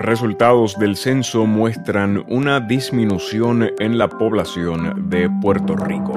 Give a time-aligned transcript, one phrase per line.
[0.00, 6.14] Resultados del censo muestran una disminución en la población de Puerto Rico.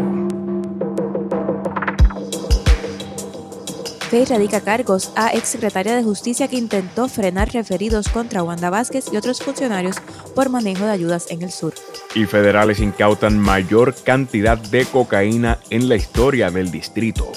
[4.10, 9.18] FEI radica cargos a exsecretaria de Justicia que intentó frenar referidos contra Wanda Vázquez y
[9.18, 9.98] otros funcionarios
[10.34, 11.74] por manejo de ayudas en el sur.
[12.16, 17.34] Y federales incautan mayor cantidad de cocaína en la historia del distrito.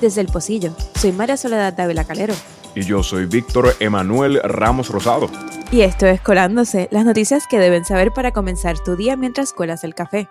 [0.00, 2.34] Desde el Pocillo, soy María Soledad Dávila Calero.
[2.74, 5.30] Y yo soy Víctor Emanuel Ramos Rosado.
[5.74, 9.82] Y esto es Colándose, las noticias que deben saber para comenzar tu día mientras cuelas
[9.82, 10.28] el café.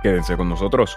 [0.00, 0.96] Quédense con nosotros.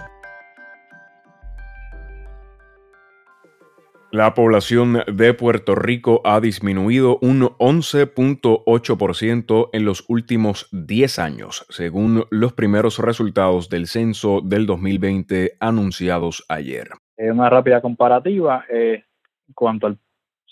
[4.12, 12.26] La población de Puerto Rico ha disminuido un 11.8% en los últimos 10 años, según
[12.30, 16.90] los primeros resultados del censo del 2020 anunciados ayer.
[17.18, 19.02] Una rápida comparativa eh,
[19.48, 19.98] en cuanto al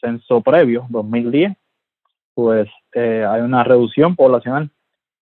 [0.00, 1.56] censo previo, 2010,
[2.38, 4.70] pues eh, hay una reducción poblacional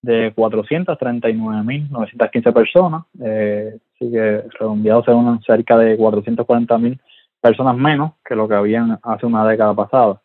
[0.03, 6.99] de 439.915 personas, eh, así que redondeado según cerca de 440.000
[7.41, 10.21] personas menos que lo que habían hace una década pasada.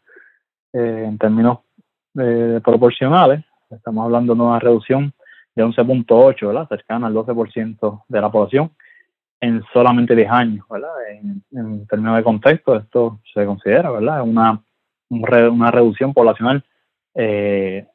[0.75, 1.61] Eh, en términos
[2.19, 5.15] eh, proporcionales, estamos hablando de una reducción
[5.55, 6.69] de 11.8, ¿verdad?
[6.69, 8.71] Cercana al 12% de la población
[9.41, 10.93] en solamente 10 años, ¿verdad?
[11.11, 11.43] En,
[11.87, 14.21] términos de contexto, esto se considera, ¿verdad?
[14.21, 14.61] Una,
[15.09, 16.63] una reducción poblacional
[17.15, 17.87] eh,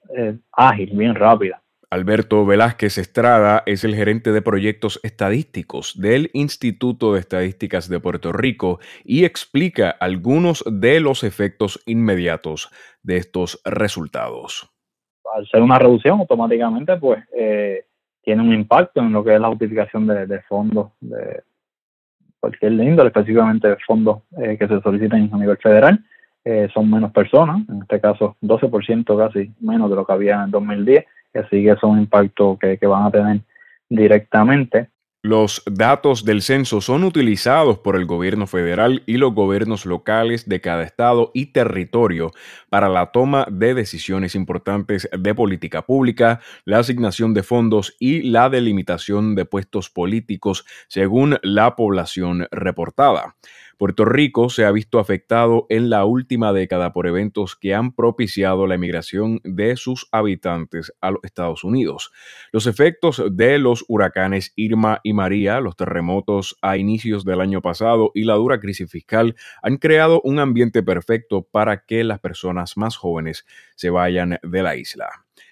[0.51, 1.61] ágil, bien rápida.
[1.89, 8.33] Alberto Velázquez Estrada es el gerente de proyectos estadísticos del Instituto de Estadísticas de Puerto
[8.33, 12.69] Rico y explica algunos de los efectos inmediatos
[13.03, 14.69] de estos resultados.
[15.33, 17.85] Al ser una reducción, automáticamente pues eh,
[18.21, 21.43] tiene un impacto en lo que es la utilización de, fondos de
[22.41, 26.03] cualquier índole, específicamente de fondos eh, que se solicitan a nivel federal.
[26.49, 30.51] Eh, son menos personas, en este caso 12% casi menos de lo que había en
[30.51, 33.41] 2010 así que es un impacto que, van a tener
[33.89, 34.89] directamente.
[35.23, 40.61] Los datos del censo son utilizados por el gobierno federal y los gobiernos locales de
[40.61, 42.31] cada estado y territorio
[42.69, 48.49] para la toma de decisiones importantes de política pública, la asignación de fondos y la
[48.49, 53.35] delimitación de puestos políticos según la población reportada.
[53.77, 58.65] Puerto Rico se ha visto afectado en la última década por eventos que han propiciado
[58.65, 62.11] la emigración de sus habitantes a los Estados Unidos.
[62.51, 68.11] Los efectos de los huracanes Irma y María, los terremotos a inicios del año pasado
[68.15, 72.97] y la dura crisis fiscal han creado un ambiente perfecto para que las personas más
[72.97, 73.45] jóvenes
[73.75, 75.07] se vayan de la isla.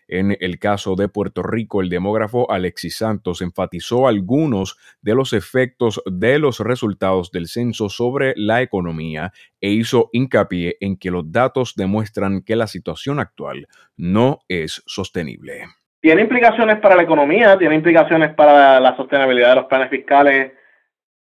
[0.07, 6.01] En el caso de Puerto Rico, el demógrafo Alexis Santos enfatizó algunos de los efectos
[6.05, 11.73] de los resultados del censo sobre la economía e hizo hincapié en que los datos
[11.75, 13.67] demuestran que la situación actual
[13.97, 15.65] no es sostenible.
[16.01, 20.51] Tiene implicaciones para la economía, tiene implicaciones para la sostenibilidad de los planes fiscales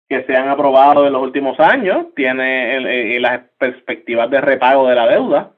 [0.07, 5.07] que se han aprobado en los últimos años, tiene las perspectivas de repago de la
[5.07, 5.55] deuda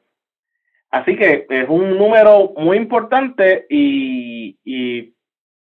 [0.92, 5.14] Así que es un número muy importante y,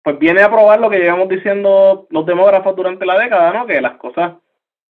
[0.03, 3.67] pues viene a probar lo que llevamos diciendo los demógrafos durante la década, ¿no?
[3.67, 4.35] Que las cosas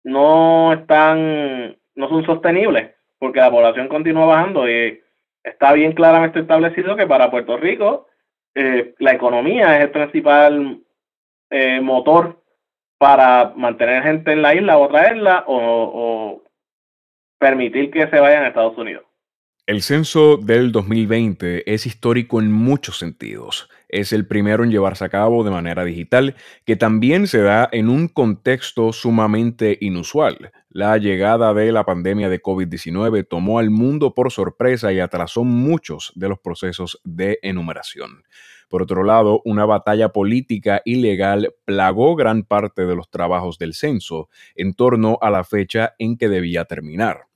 [0.04, 5.00] no están, no son sostenibles porque la población continúa bajando y
[5.44, 8.08] está bien claramente establecido que para Puerto Rico
[8.54, 10.80] eh, la economía es el principal
[11.50, 12.42] eh, motor
[12.98, 16.42] para mantener gente en la isla o traerla o, o
[17.38, 19.04] permitir que se vayan a Estados Unidos.
[19.70, 23.68] El censo del 2020 es histórico en muchos sentidos.
[23.88, 27.88] Es el primero en llevarse a cabo de manera digital, que también se da en
[27.88, 30.50] un contexto sumamente inusual.
[30.70, 36.10] La llegada de la pandemia de COVID-19 tomó al mundo por sorpresa y atrasó muchos
[36.16, 38.24] de los procesos de enumeración.
[38.68, 43.74] Por otro lado, una batalla política y legal plagó gran parte de los trabajos del
[43.74, 47.30] censo en torno a la fecha en que debía terminar.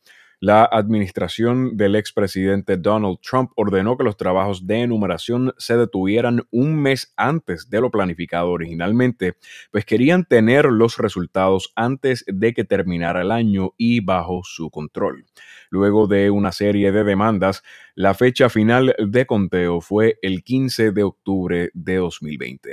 [0.45, 6.77] La administración del expresidente Donald Trump ordenó que los trabajos de enumeración se detuvieran un
[6.77, 9.39] mes antes de lo planificado originalmente,
[9.71, 15.25] pues querían tener los resultados antes de que terminara el año y bajo su control.
[15.71, 17.63] Luego de una serie de demandas,
[17.95, 22.71] la fecha final de conteo fue el 15 de octubre de 2020.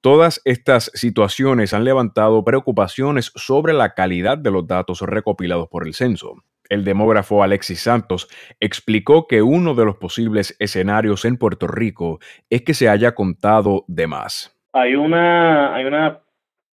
[0.00, 5.94] Todas estas situaciones han levantado preocupaciones sobre la calidad de los datos recopilados por el
[5.94, 6.36] censo.
[6.74, 8.28] El demógrafo Alexis Santos
[8.60, 12.18] explicó que uno de los posibles escenarios en Puerto Rico
[12.50, 14.54] es que se haya contado de más.
[14.72, 16.20] Hay una, hay una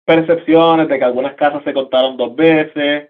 [0.05, 3.09] percepción de que algunas casas se contaron dos veces,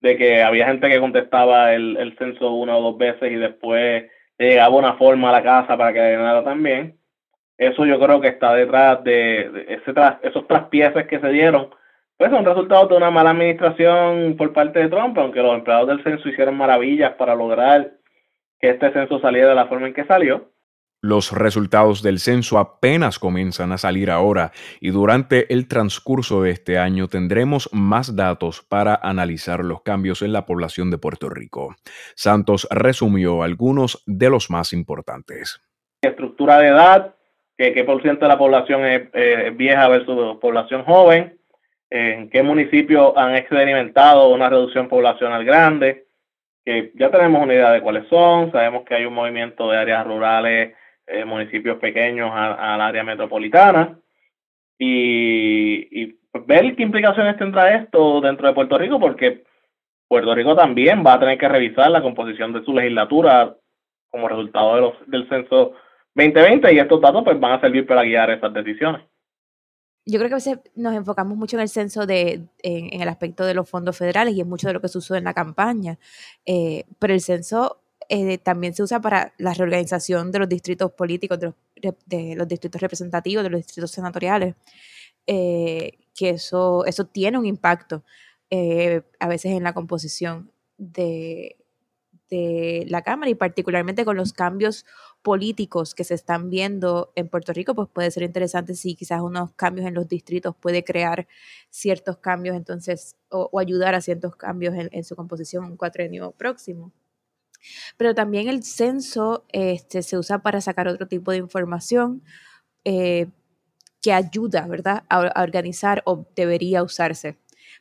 [0.00, 4.04] de que había gente que contestaba el, censo una o dos veces y después
[4.38, 6.96] llegaba una forma a la casa para que ganara también.
[7.58, 9.92] Eso yo creo que está detrás de, ese
[10.22, 11.70] esos traspieces que se dieron.
[12.18, 16.02] Pues son resultados de una mala administración por parte de Trump, aunque los empleados del
[16.02, 17.92] censo hicieron maravillas para lograr
[18.58, 20.50] que este censo saliera de la forma en que salió.
[21.00, 24.50] Los resultados del censo apenas comienzan a salir ahora
[24.80, 30.32] y durante el transcurso de este año tendremos más datos para analizar los cambios en
[30.32, 31.76] la población de Puerto Rico.
[32.16, 35.60] Santos resumió algunos de los más importantes.
[36.02, 37.14] Estructura de edad,
[37.56, 41.37] qué por ciento de la población es vieja versus población joven,
[41.90, 46.06] en qué municipios han experimentado una reducción poblacional grande,
[46.64, 50.06] que ya tenemos una idea de cuáles son, sabemos que hay un movimiento de áreas
[50.06, 50.74] rurales
[51.06, 53.98] eh, municipios pequeños al área metropolitana
[54.78, 59.42] y, ver qué implicaciones tendrá esto dentro de Puerto Rico, porque
[60.06, 63.56] Puerto Rico también va a tener que revisar la composición de su legislatura
[64.10, 65.72] como resultado de los, del censo
[66.14, 69.02] 2020 y estos datos pues van a servir para guiar esas decisiones.
[70.10, 73.44] Yo creo que a veces nos enfocamos mucho en el censo de, en, el aspecto
[73.44, 75.98] de los fondos federales y es mucho de lo que se usó en la campaña,
[76.46, 81.38] eh, pero el censo eh, también se usa para la reorganización de los distritos políticos,
[81.38, 81.52] de
[82.36, 84.54] los, distritos representativos, de los distritos senatoriales,
[85.26, 88.02] eh, que eso, eso tiene un impacto
[88.48, 91.56] eh, a veces en la composición de,
[92.30, 94.84] de la Cámara y particularmente con los cambios
[95.22, 99.52] políticos que se están viendo en Puerto Rico, pues puede ser interesante si quizás unos
[99.54, 101.26] cambios en los distritos puede crear
[101.70, 106.92] ciertos cambios entonces o, ayudar a ciertos cambios en, en su composición un cuatrenio próximo.
[107.96, 112.22] Pero también el censo este, se usa para sacar otro tipo de información
[112.84, 113.26] eh,
[114.00, 117.36] que ayuda, ¿verdad?, a, organizar o debería usarse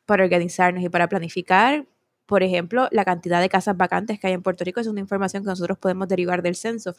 [0.05, 1.85] para organizarnos y para planificar.
[2.27, 5.43] Por ejemplo, la cantidad de casas vacantes que hay en Puerto Rico es una información
[5.43, 6.95] que nosotros podemos derivar del censo,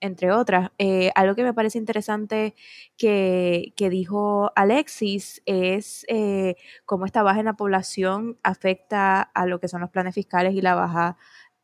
[0.00, 0.70] entre otras.
[0.78, 2.54] Eh, algo que me parece interesante
[2.98, 9.68] que, dijo Alexis es eh, cómo esta baja en la población afecta a lo que
[9.68, 11.16] son los planes fiscales y la baja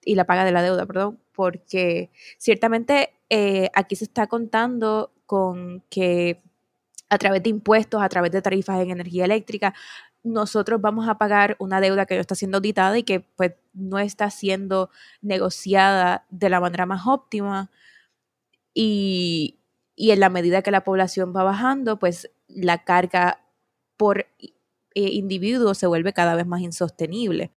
[0.04, 5.82] y la paga de la deuda, perdón, porque ciertamente eh, aquí se está contando con
[5.90, 6.42] que
[7.10, 9.74] a través de impuestos, a través de tarifas en energía eléctrica,
[10.22, 13.98] nosotros vamos a pagar una deuda que no está siendo auditada y que pues no
[13.98, 14.90] está siendo
[15.20, 17.70] negociada de la manera más óptima
[18.74, 19.58] y,
[19.96, 23.40] en la medida que la población va bajando, pues la carga
[23.96, 24.50] por eh,
[24.94, 27.52] individuo se vuelve cada vez más insostenible.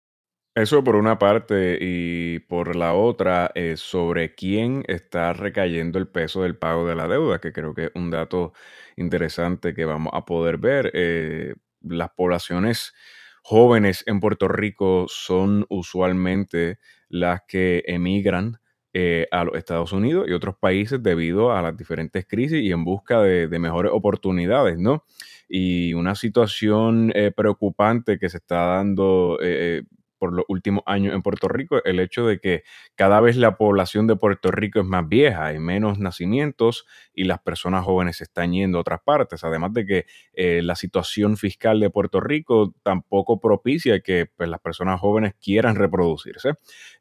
[0.56, 6.44] Eso por una parte y por la otra, eh, sobre quién está recayendo el peso
[6.44, 8.54] del pago de la deuda, que creo que es un dato
[8.95, 10.92] interesante que vamos a poder ver.
[10.94, 12.94] Eh, las poblaciones
[13.44, 18.59] jóvenes en Puerto Rico son usualmente las que emigran
[18.94, 22.83] eh, a los Estados Unidos y otros países debido a las diferentes crisis y en
[22.83, 25.03] busca de, mejores oportunidades, ¿no?
[25.50, 29.38] Y una situación preocupante que se está dando
[30.24, 32.64] por los últimos años en Puerto Rico, el hecho de que
[32.96, 37.42] cada vez la población de Puerto Rico es más vieja, hay menos nacimientos y las
[37.42, 41.81] personas jóvenes se están yendo a otras partes, además de que eh, la situación fiscal
[41.81, 46.52] de Puerto Rico tampoco propicia que pues, las personas jóvenes quieran reproducirse.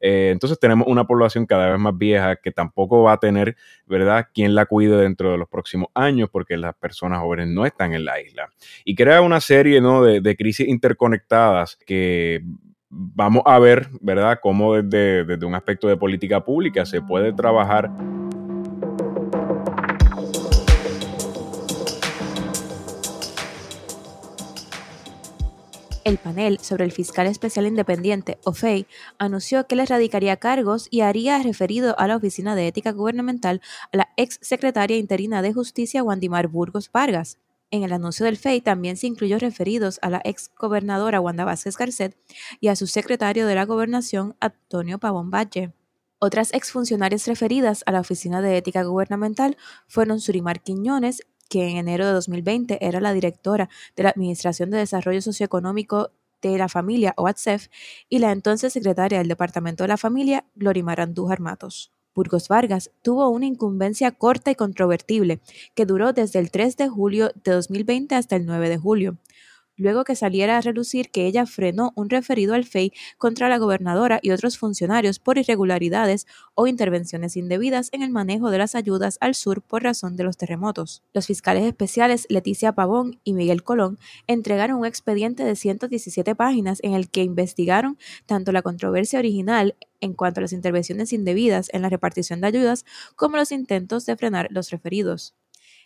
[0.00, 3.54] Eh, entonces tenemos una población cada vez más vieja que tampoco va a tener,
[3.86, 7.94] ¿verdad?, quien la cuide dentro de los próximos años porque las personas jóvenes no están
[7.94, 8.50] en la isla.
[8.84, 10.02] Y crea una serie ¿no?
[10.02, 12.42] de, de crisis interconectadas que
[12.92, 17.90] vamos a ver, ¿verdad?, cómo desde, desde un aspecto de política pública se puede trabajar
[26.04, 28.86] El panel sobre el fiscal especial independiente, OFEI,
[29.18, 33.60] anunció que le radicaría cargos y haría referido a la Oficina de Ética Gubernamental
[33.92, 37.38] a la ex secretaria interina de Justicia, Wandimar Burgos Vargas.
[37.72, 41.78] En el anuncio del FEI también se incluyó referidos a la ex gobernadora Wanda Vázquez
[41.78, 42.14] Garcet
[42.60, 45.72] y a su secretario de la gobernación, Antonio Pavón Valle.
[46.18, 49.56] Otras exfuncionarias referidas a la Oficina de Ética Gubernamental
[49.88, 54.76] fueron Surimar Quiñones, que en enero de 2020 era la directora de la Administración de
[54.76, 56.10] Desarrollo Socioeconómico
[56.42, 57.68] de la Familia, o ATSEF,
[58.10, 61.90] y la entonces secretaria del Departamento de la Familia, Glorimar Andújar Matos.
[62.14, 65.40] Burgos Vargas tuvo una incumbencia corta y controvertible
[65.74, 69.16] que duró desde el 3 de julio de 2020 hasta el 9 de julio.
[69.82, 74.18] Luego que saliera a relucir que ella frenó un referido al FEI contra la gobernadora
[74.22, 79.34] y otros funcionarios por irregularidades o intervenciones indebidas en el manejo de las ayudas al
[79.34, 81.02] sur por razón de los terremotos.
[81.12, 86.94] Los fiscales especiales Leticia Pavón y Miguel Colón entregaron un expediente de 117 páginas en
[86.94, 91.88] el que investigaron tanto la controversia original en cuanto a las intervenciones indebidas en la
[91.88, 92.84] repartición de ayudas
[93.16, 95.34] como los intentos de frenar los referidos.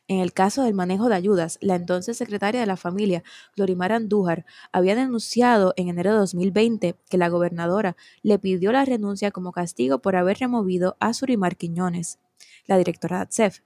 [0.08, 3.24] En el caso del manejo de ayudas, la entonces secretaria de la familia,
[3.56, 9.32] Glorimar Andújar, había denunciado en enero de 2020 que la gobernadora le pidió la renuncia
[9.32, 12.20] como castigo por haber removido a Surimar Quiñones,
[12.66, 13.60] la directora de ATSEF,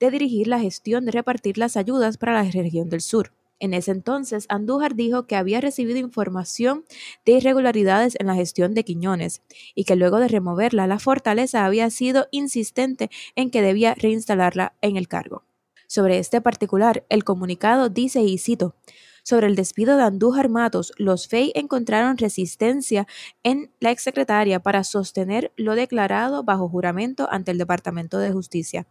[0.00, 3.32] de dirigir la gestión de repartir las ayudas para la región del sur.
[3.60, 6.84] En ese entonces, Andújar dijo que había recibido información
[7.24, 9.42] de irregularidades en la gestión de Quiñones
[9.76, 14.96] y que luego de removerla, la fortaleza había sido insistente en que debía reinstalarla en
[14.96, 15.44] el cargo.
[15.86, 18.74] Sobre este particular, el comunicado dice, y cito,
[19.22, 23.08] sobre el despido de Andújar Matos, los FEI encontraron resistencia
[23.42, 28.86] en la exsecretaria para sostener lo declarado bajo juramento ante el Departamento de Justicia.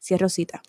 [0.00, 0.62] Cierro cita.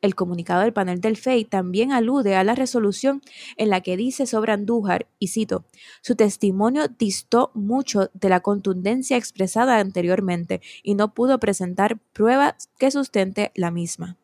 [0.00, 3.22] El comunicado del panel del FEI también alude a la resolución
[3.56, 5.64] en la que dice sobre Andújar, y cito,
[6.00, 12.90] su testimonio distó mucho de la contundencia expresada anteriormente y no pudo presentar pruebas que
[12.90, 14.16] sustente la misma.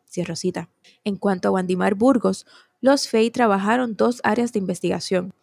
[1.03, 2.45] En cuanto a Wandimar Burgos,
[2.81, 5.33] los FEI trabajaron dos áreas de investigación.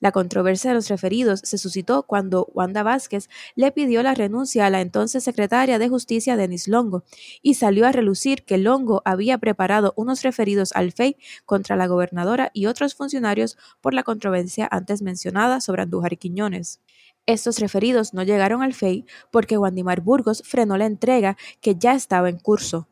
[0.00, 4.70] La controversia de los referidos se suscitó cuando Wanda Vázquez le pidió la renuncia a
[4.70, 7.04] la entonces secretaria de Justicia Denis Longo
[7.42, 11.16] y salió a relucir que Longo había preparado unos referidos al FEI
[11.46, 16.80] contra la gobernadora y otros funcionarios por la controversia antes mencionada sobre Andújar y Quiñones.
[17.24, 22.28] Estos referidos no llegaron al FEI porque Wandimar Burgos frenó la entrega que ya estaba
[22.28, 22.88] en curso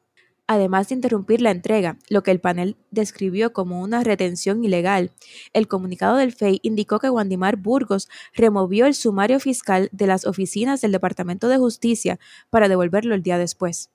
[0.53, 5.11] además de interrumpir la entrega, lo que el panel describió como una retención ilegal.
[5.53, 10.81] El comunicado del FEI indicó que Wandimar Burgos removió el sumario fiscal de las oficinas
[10.81, 12.19] del Departamento de Justicia
[12.51, 13.91] para devolverlo el día después.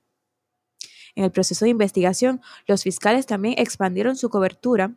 [1.15, 4.95] En el proceso de investigación, los fiscales también expandieron su cobertura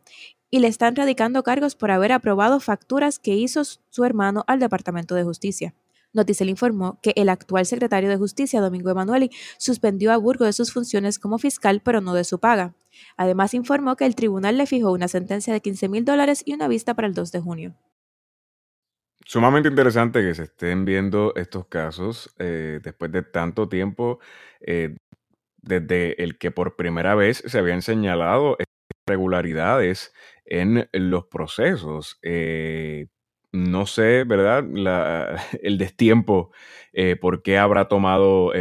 [0.51, 5.15] y le están radicando cargos por haber aprobado facturas que hizo su hermano al Departamento
[5.15, 5.73] de Justicia.
[6.13, 10.73] Noticel informó que el actual secretario de Justicia, Domingo Emanueli, suspendió a Burgo de sus
[10.73, 12.73] funciones como fiscal, pero no de su paga.
[13.17, 16.67] Además, informó que el tribunal le fijó una sentencia de 15 mil dólares y una
[16.67, 17.75] vista para el 2 de junio.
[19.25, 24.19] Sumamente interesante que se estén viendo estos casos eh, después de tanto tiempo,
[24.59, 24.97] eh,
[25.61, 28.57] desde el que por primera vez se habían señalado
[29.07, 30.13] irregularidades
[30.43, 32.19] en los procesos.
[32.23, 33.07] Eh,
[33.51, 34.65] no sé, ¿verdad?
[35.61, 36.51] el destiempo,
[36.93, 38.59] eh, por qué habrá tomado eh,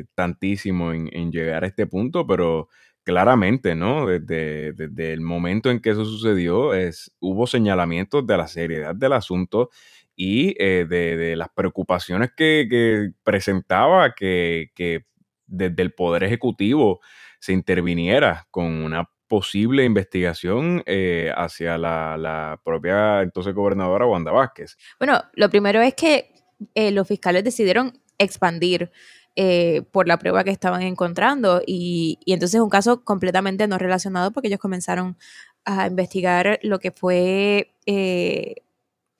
[0.00, 2.68] eh, tantísimo en, llegar a este punto, pero
[3.04, 4.06] claramente, ¿no?
[4.06, 9.70] Desde, el momento en que eso sucedió, es, hubo señalamientos de la seriedad del asunto
[10.16, 15.06] y de, las preocupaciones que, presentaba que, que
[15.46, 17.00] desde el Poder Ejecutivo
[17.40, 24.76] se interviniera con una posible investigación eh, hacia la, propia entonces gobernadora Wanda Vázquez.
[24.98, 26.34] Bueno, lo primero es que
[26.74, 28.90] eh, los fiscales decidieron expandir
[29.36, 33.78] eh, por la prueba que estaban encontrando y, y entonces es un caso completamente no
[33.78, 35.16] relacionado porque ellos comenzaron
[35.64, 37.72] a investigar lo que fue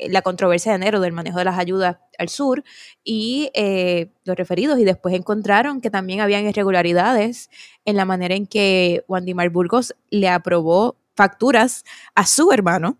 [0.09, 2.65] la controversia de enero del manejo de las ayudas al sur
[3.05, 7.51] y eh, los referidos y después encontraron que también habían irregularidades
[7.85, 12.99] en la manera en que Wandimar Burgos le aprobó facturas a su hermano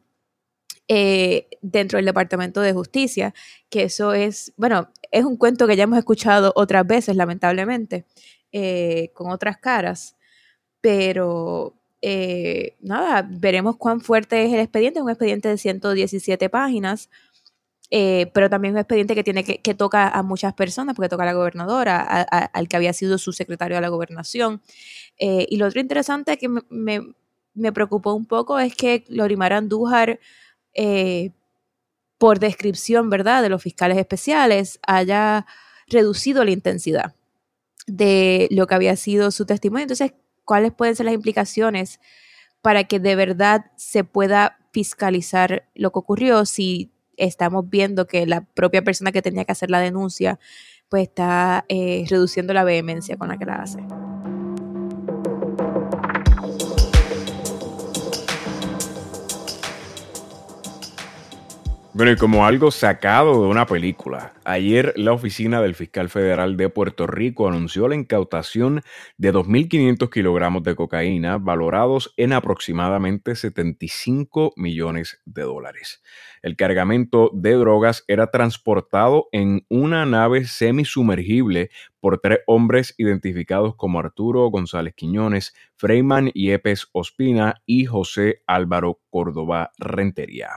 [0.89, 3.33] eh, dentro del Departamento de Justicia,
[3.69, 8.07] que eso es, bueno, es un cuento que ya hemos escuchado otras veces, lamentablemente,
[8.51, 10.17] eh, con otras caras,
[10.81, 14.99] pero eh, nada, veremos cuán fuerte es el expediente.
[14.99, 17.11] Es un expediente de 117 páginas,
[17.91, 21.25] eh, pero también un expediente que tiene que, que, toca a muchas personas, porque toca
[21.25, 24.63] a la gobernadora, al que había sido su secretario de la gobernación.
[25.19, 27.15] Eh, y lo otro interesante que me,
[27.55, 30.21] me, preocupó un poco es que Lorimar Andújar,
[32.19, 35.47] por descripción, ¿verdad?, de los fiscales especiales, haya
[35.89, 37.15] reducido la intensidad
[37.87, 39.85] de lo que había sido su testimonio.
[39.85, 40.13] Entonces,
[40.51, 42.01] cuáles pueden ser las implicaciones
[42.61, 48.41] para que de verdad se pueda fiscalizar lo que ocurrió si estamos viendo que la
[48.41, 50.41] propia persona que tenía que hacer la denuncia
[50.89, 53.79] pues está eh, reduciendo la vehemencia con la que la hace.
[62.01, 66.71] Bueno, y como algo sacado de una película, ayer la oficina del fiscal federal de
[66.71, 68.81] Puerto Rico anunció la incautación
[69.19, 76.03] de 2.500 kilogramos de cocaína valorados en aproximadamente 75 millones de dólares.
[76.41, 81.69] El cargamento de drogas era transportado en una nave semisumergible
[82.01, 89.73] por tres hombres identificados como Arturo González Quiñones, Freyman Yepes Ospina y José Álvaro Córdoba
[89.77, 90.53] Rentería.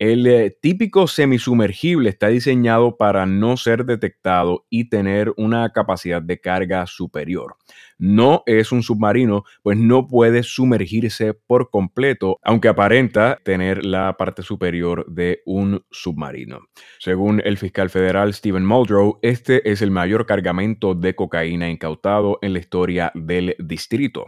[0.00, 6.40] El eh, típico semisumergible está diseñado para no ser detectado y tener una capacidad de
[6.40, 7.54] carga superior.
[7.96, 14.42] No es un submarino, pues no puede sumergirse por completo, aunque aparenta tener la parte
[14.42, 16.58] superior de un submarino.
[16.98, 22.54] Según el fiscal federal Stephen Muldrow, este es el mayor cargamento de cocaína incautado en
[22.54, 24.26] la historia del distrito.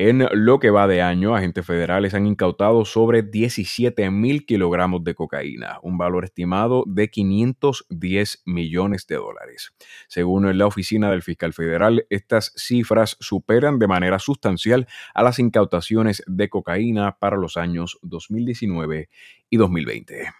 [0.00, 5.16] En lo que va de año, agentes federales han incautado sobre 17 mil kilogramos de
[5.16, 9.74] cocaína, un valor estimado de 510 millones de dólares.
[10.06, 16.22] Según la oficina del fiscal federal, estas cifras superan de manera sustancial a las incautaciones
[16.28, 19.08] de cocaína para los años 2019
[19.50, 20.30] y 2020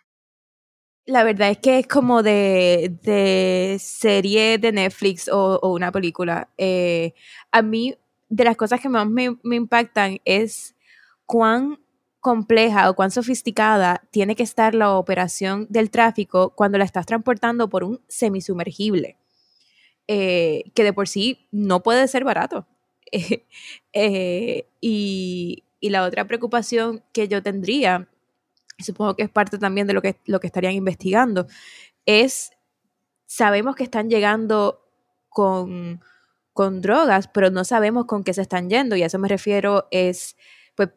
[1.07, 6.50] la verdad es que es como de, serie de Netflix o, una película.
[6.59, 7.15] Eh,
[7.50, 7.97] a mí
[8.29, 10.75] de las cosas que más me, impactan es
[11.27, 11.81] cuán
[12.21, 17.69] compleja o cuán sofisticada tiene que estar la operación del tráfico cuando la estás transportando
[17.69, 19.17] por un semisumergible,
[20.09, 22.67] eh, que de por sí no puede ser barato.
[23.95, 28.09] Eh, y, la otra preocupación que yo tendría,
[28.79, 31.47] supongo que es parte también de lo que, lo que estarían investigando,
[32.05, 32.51] es,
[33.27, 34.85] sabemos que están llegando
[35.29, 36.01] con
[36.59, 39.87] con drogas, pero no sabemos con qué se están yendo y a eso me refiero
[39.93, 40.37] es,
[40.75, 40.88] pues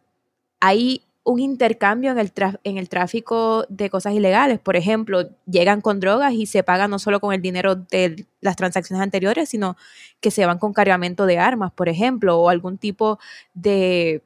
[0.60, 2.32] hay un intercambio en el,
[2.64, 4.58] en el tráfico de cosas ilegales.
[4.58, 8.56] Por ejemplo, llegan con drogas y se pagan no solo con el dinero de las
[8.56, 9.78] transacciones anteriores, sino
[10.20, 13.20] que se van con cargamento de armas, por ejemplo, o algún tipo
[13.54, 14.24] de,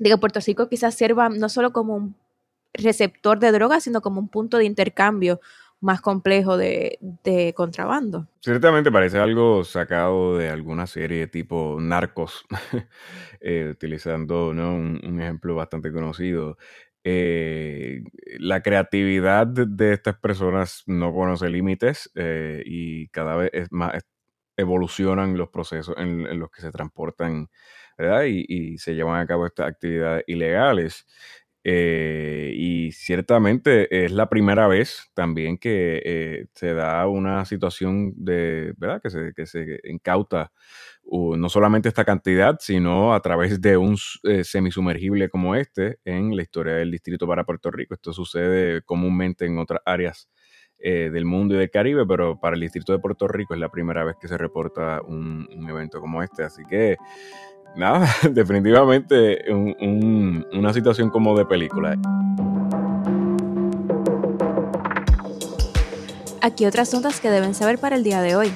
[0.00, 2.16] de que Puerto Rico quizás sirva no solo como un
[2.74, 5.40] receptor de drogas, sino como un punto de intercambio
[5.80, 6.98] más complejo de,
[7.54, 8.28] contrabando.
[8.40, 12.46] Ciertamente parece algo sacado de alguna serie tipo Narcos,
[13.40, 16.56] eh, utilizando un, ejemplo bastante conocido.
[17.04, 18.02] Eh,
[18.38, 24.02] la creatividad de, estas personas no conoce límites eh, y cada vez más
[24.56, 27.48] evolucionan los procesos en, los que se transportan
[28.26, 31.06] Y, y, se llevan a cabo estas actividades ilegales.
[31.68, 38.72] Eh, y ciertamente es la primera vez también que eh, se da una situación de,
[38.76, 39.02] ¿verdad?
[39.02, 40.52] Que se, que se incauta
[41.10, 46.42] no solamente esta cantidad, sino a través de un eh, semisumergible como este en la
[46.42, 47.94] historia del distrito para Puerto Rico.
[47.94, 50.28] Esto sucede comúnmente en otras áreas
[50.78, 54.04] del mundo y del Caribe, pero para el distrito de Puerto Rico es la primera
[54.04, 56.44] vez que se reporta un, un evento como este.
[56.44, 56.96] Así que
[57.76, 61.96] nada, definitivamente una situación como de película.
[66.40, 68.52] Aquí otras notas que deben saber para el día de hoy.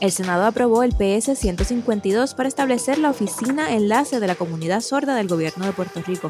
[0.00, 5.14] El Senado aprobó el PS 152 para establecer la oficina enlace de la comunidad sorda
[5.14, 6.28] del gobierno de Puerto Rico.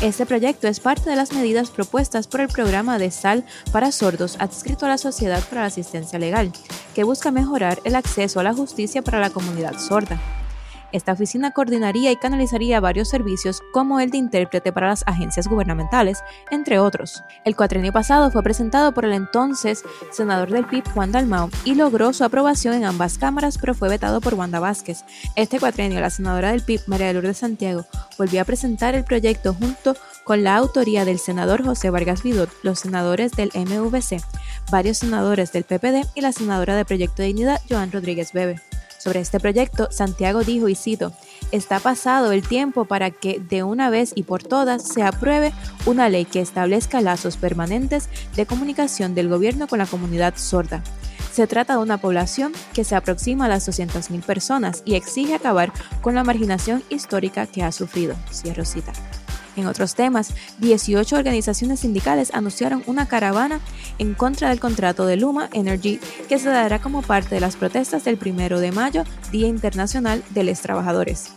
[0.00, 4.36] Este proyecto es parte de las medidas propuestas por el programa de SAL para sordos
[4.38, 6.52] adscrito a la Sociedad para la Asistencia Legal,
[6.94, 10.37] que busca mejorar el acceso a la justicia para la comunidad sorda.
[10.90, 16.22] Esta oficina coordinaría y canalizaría varios servicios como el de intérprete para las agencias gubernamentales,
[16.50, 17.22] entre otros.
[17.44, 22.12] El cuatrenio pasado fue presentado por el entonces senador del PIB Juan Dalmau y logró
[22.12, 25.04] su aprobación en ambas cámaras, pero fue vetado por Wanda Vázquez.
[25.36, 27.84] Este cuatrenio, la senadora del PIB, María Lourdes Santiago,
[28.16, 32.80] volvió a presentar el proyecto junto con la autoría del senador José Vargas Vidot, los
[32.80, 34.22] senadores del MVC,
[34.70, 38.60] varios senadores del PPD y la senadora de Proyecto de Dignidad, Joan Rodríguez Bebe.
[38.98, 41.12] Sobre este proyecto, Santiago dijo, y cito,
[41.52, 45.52] está pasado el tiempo para que de una vez y por todas se apruebe
[45.86, 50.82] una ley que establezca lazos permanentes de comunicación del gobierno con la comunidad sorda.
[51.32, 55.72] Se trata de una población que se aproxima a las 200.000 personas y exige acabar
[56.00, 58.16] con la marginación histórica que ha sufrido.
[58.32, 58.92] Cierro cita.
[59.58, 63.60] En otros temas, 18 organizaciones sindicales anunciaron una caravana
[63.98, 68.04] en contra del contrato de Luma Energy que se dará como parte de las protestas
[68.04, 71.32] del 1 de mayo, Día Internacional de los Trabajadores.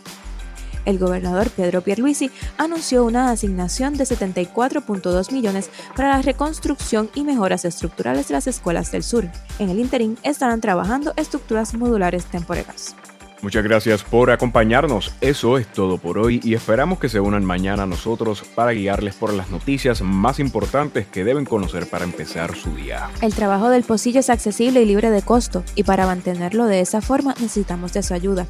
[0.84, 7.64] El gobernador Pedro Pierluisi anunció una asignación de 74.2 millones para la reconstrucción y mejoras
[7.64, 9.28] estructurales de las escuelas del sur.
[9.58, 12.94] En el interín estarán trabajando estructuras modulares temporeras.
[13.42, 15.12] Muchas gracias por acompañarnos.
[15.20, 19.16] Eso es todo por hoy y esperamos que se unan mañana a nosotros para guiarles
[19.16, 23.10] por las noticias más importantes que deben conocer para empezar su día.
[23.20, 27.00] El trabajo del pocillo es accesible y libre de costo y para mantenerlo de esa
[27.00, 28.46] forma necesitamos de su ayuda.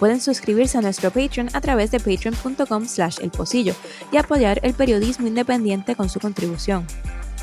[0.00, 3.74] Pueden suscribirse a nuestro Patreon a través de patreon.com slash el pocillo
[4.10, 6.88] y apoyar el periodismo independiente con su contribución.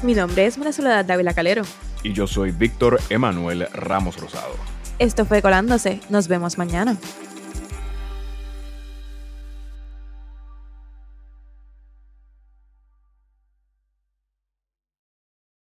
[0.04, 1.64] Mi nombre es María Soledad Dávila Calero.
[2.04, 4.71] Y yo soy Víctor Emanuel Ramos Rosado.
[5.02, 6.00] Esto fue Colándose.
[6.10, 6.96] Nos vemos mañana.